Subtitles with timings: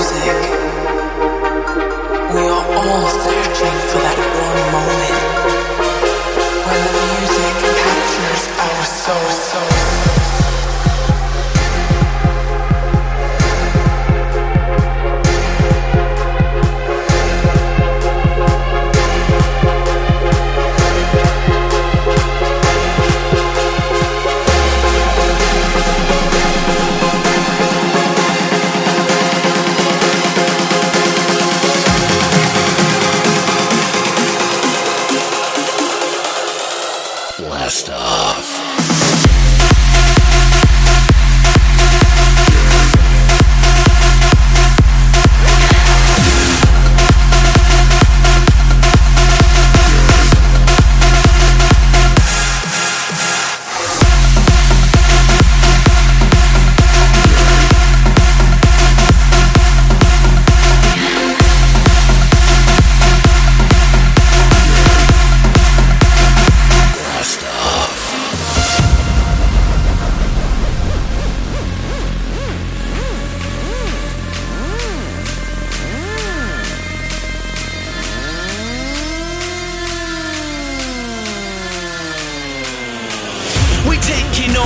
[0.00, 0.49] music.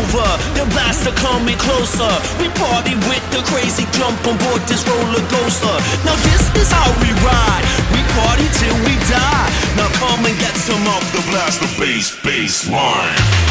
[0.00, 0.28] over.
[0.56, 2.12] The blaster coming closer.
[2.40, 5.76] We party with the crazy jump on board this roller coaster.
[6.04, 7.64] Now this is how we ride.
[7.92, 9.48] We party till we die.
[9.76, 13.49] Now come and get some of the blaster bass bass line.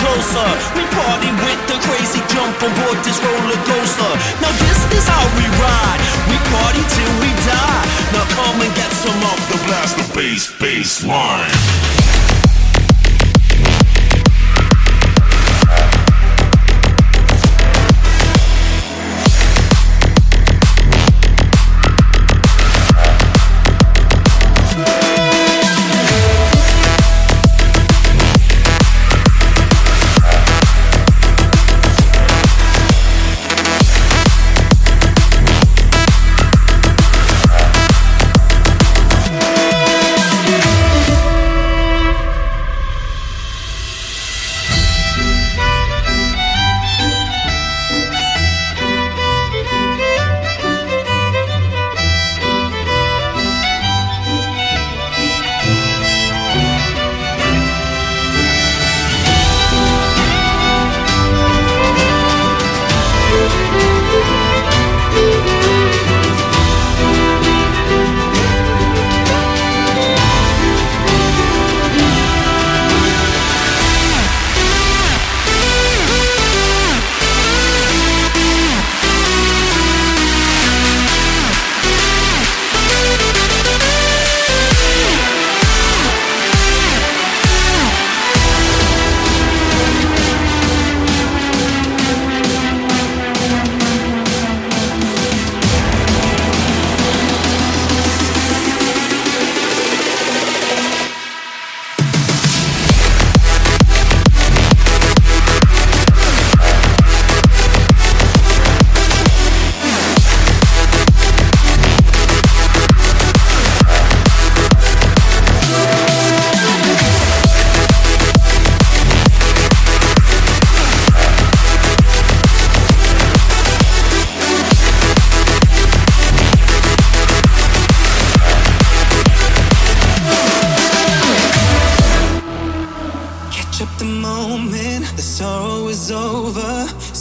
[0.00, 0.48] Closer.
[0.76, 4.12] We party with the crazy jump on board this roller coaster.
[4.42, 6.00] Now this is how we ride.
[6.28, 7.84] We party till we die.
[8.12, 11.95] Now come and get some of the blast, the bass, bass line.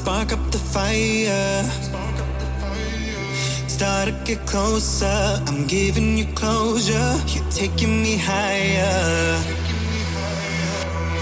[0.05, 1.63] Spark up the fire.
[3.67, 5.41] Start to get closer.
[5.47, 7.11] I'm giving you closure.
[7.25, 9.41] You're taking me higher.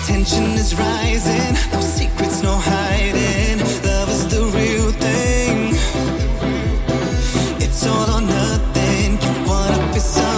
[0.05, 1.53] Tension is rising.
[1.71, 3.59] No secrets, no hiding.
[3.87, 5.75] Love is the real thing.
[7.63, 9.11] It's all or nothing.
[9.23, 10.32] You wanna be something.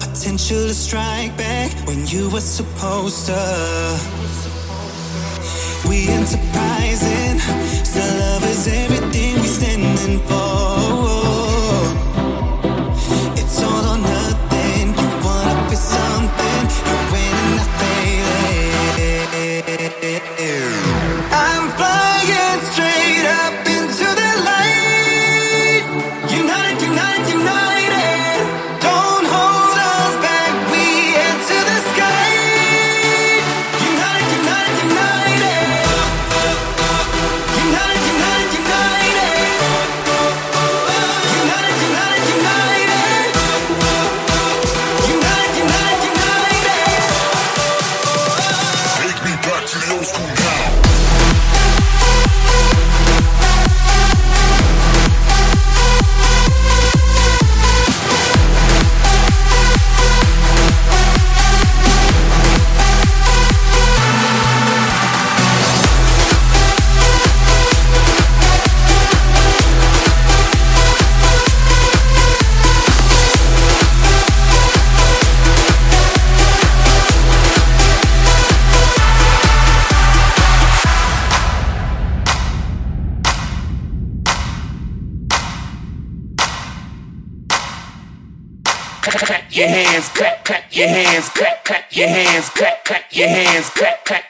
[0.00, 3.32] Potential to strike back when you were supposed to.
[5.88, 7.38] We enterprising,
[7.84, 11.13] still love is everything we standing for.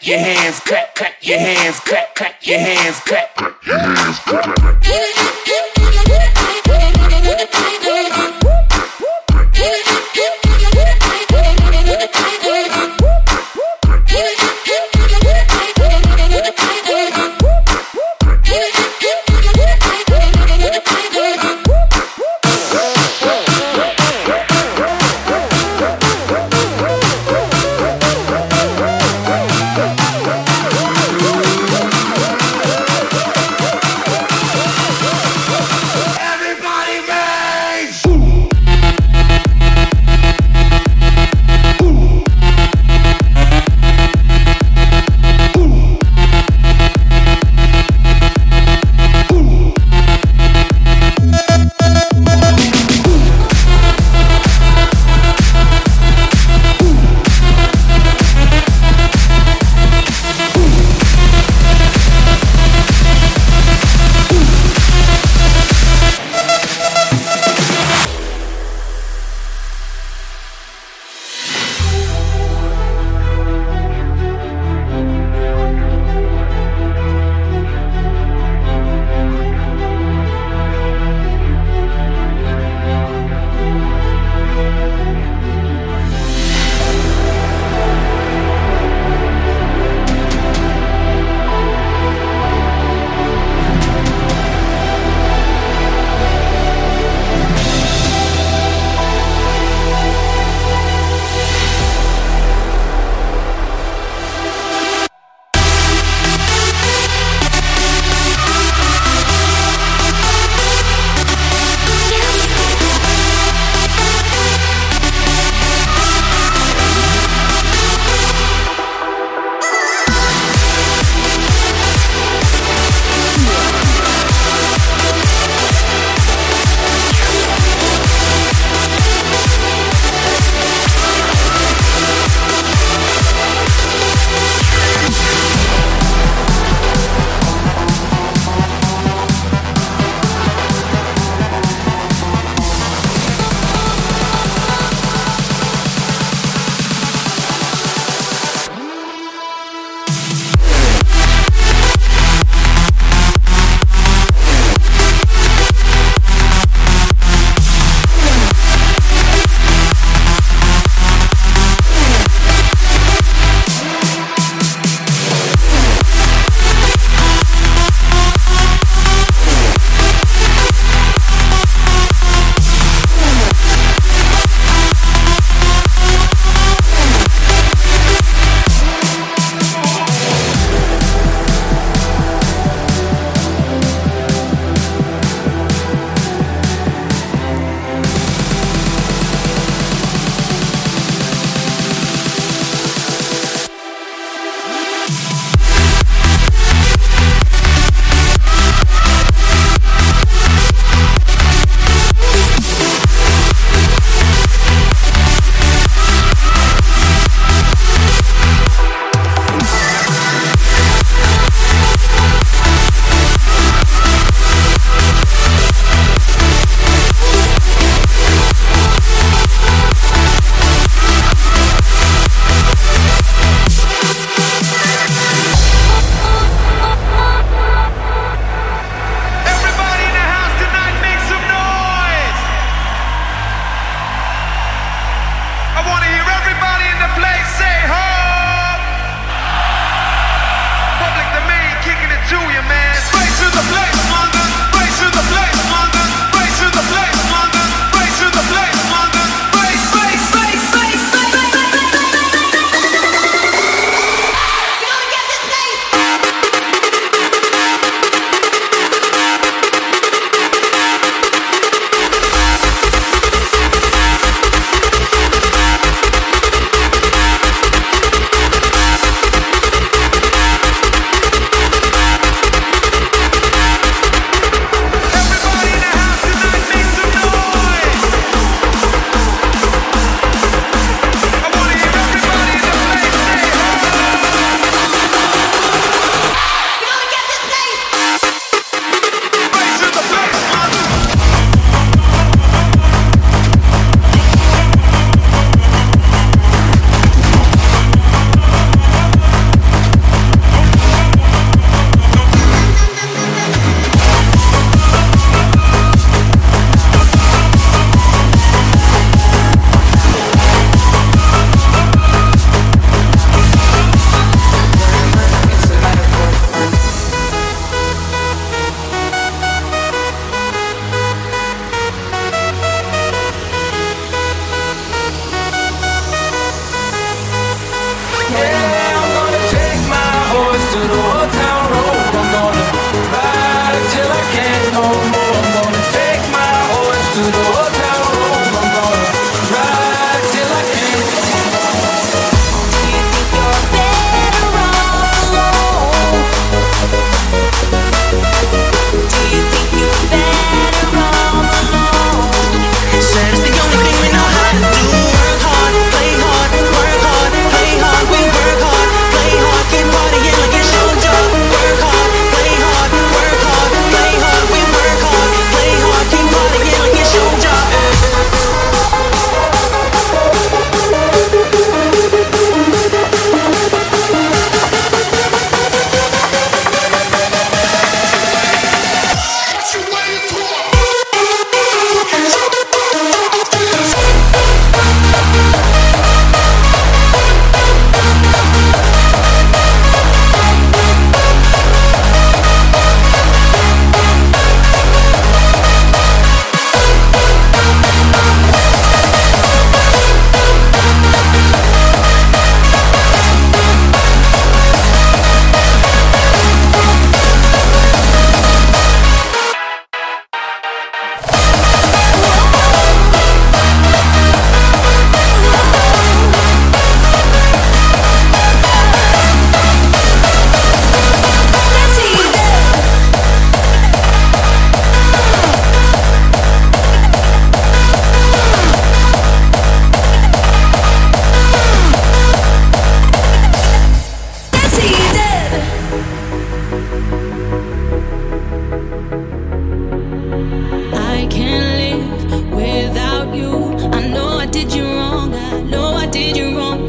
[0.06, 0.83] Your hands, clap,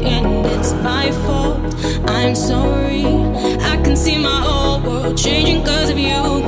[0.08, 1.60] and it's my fault.
[2.08, 3.04] I'm sorry.
[3.72, 6.45] I can see my whole world changing cause of you.